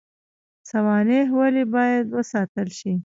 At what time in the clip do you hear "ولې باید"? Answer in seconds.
1.39-2.05